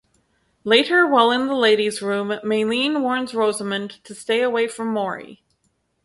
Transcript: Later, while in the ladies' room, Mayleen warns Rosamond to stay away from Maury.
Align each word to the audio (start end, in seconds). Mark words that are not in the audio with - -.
Later, 0.63 1.05
while 1.07 1.29
in 1.29 1.45
the 1.45 1.53
ladies' 1.53 2.01
room, 2.01 2.29
Mayleen 2.43 3.03
warns 3.03 3.35
Rosamond 3.35 4.03
to 4.03 4.15
stay 4.15 4.41
away 4.41 4.67
from 4.67 4.87
Maury. 4.87 5.43